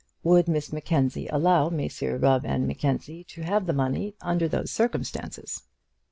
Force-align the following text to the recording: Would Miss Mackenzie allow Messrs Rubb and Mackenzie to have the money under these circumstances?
Would 0.23 0.47
Miss 0.47 0.73
Mackenzie 0.73 1.27
allow 1.27 1.69
Messrs 1.69 2.19
Rubb 2.19 2.43
and 2.43 2.65
Mackenzie 2.65 3.23
to 3.25 3.43
have 3.43 3.67
the 3.67 3.71
money 3.73 4.15
under 4.19 4.47
these 4.47 4.71
circumstances? 4.71 5.61